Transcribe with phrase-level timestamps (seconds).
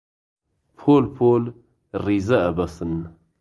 [0.79, 1.43] پۆل پۆل
[2.05, 2.93] ڕیزە ئەبەسن